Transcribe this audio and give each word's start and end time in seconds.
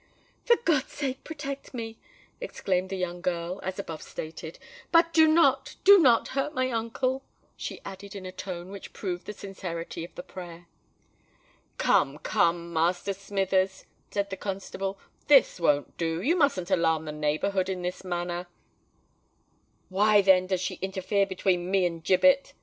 "For 0.45 0.55
God's 0.55 0.91
sake 0.93 1.23
protect 1.23 1.75
me!" 1.75 1.99
exclaimed 2.39 2.89
the 2.89 2.97
young 2.97 3.21
girl, 3.21 3.59
as 3.61 3.77
above 3.77 4.01
stated; 4.01 4.57
"but 4.91 5.13
do 5.13 5.27
not—do 5.27 5.99
not 5.99 6.29
hurt 6.29 6.55
my 6.55 6.71
uncle," 6.71 7.21
she 7.55 7.81
added 7.85 8.15
in 8.15 8.25
a 8.25 8.31
tone 8.31 8.71
which 8.71 8.93
proved 8.93 9.27
the 9.27 9.33
sincerity 9.33 10.03
of 10.03 10.15
the 10.15 10.23
prayer. 10.23 10.65
"Come, 11.77 12.17
come, 12.17 12.73
Master 12.73 13.13
Smithers," 13.13 13.85
said 14.09 14.31
the 14.31 14.37
constable, 14.37 14.97
"this 15.27 15.59
won't 15.59 15.95
do: 15.97 16.19
you 16.19 16.35
musn't 16.35 16.71
alarm 16.71 17.05
the 17.05 17.11
neighbourhood 17.11 17.69
in 17.69 17.83
this 17.83 18.03
manner." 18.03 18.47
"Why, 19.89 20.23
then, 20.23 20.47
does 20.47 20.61
she 20.61 20.79
interfere 20.81 21.27
between 21.27 21.69
me 21.69 21.85
and 21.85 22.03
Gibbet?" 22.03 22.53